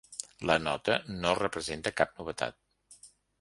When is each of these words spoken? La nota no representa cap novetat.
La 0.49 0.53
nota 0.67 0.95
no 1.25 1.33
representa 1.41 1.93
cap 2.01 2.17
novetat. 2.23 2.59